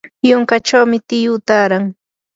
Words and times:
yunkachawmi 0.27 0.97
tiyu 1.07 1.33
taaran. 1.47 1.85